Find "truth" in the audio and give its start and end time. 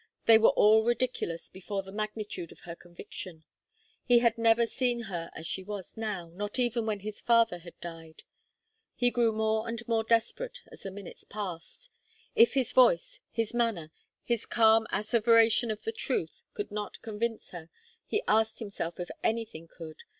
15.91-16.41